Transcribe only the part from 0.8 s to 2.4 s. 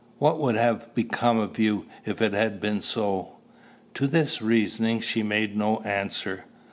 become of you if it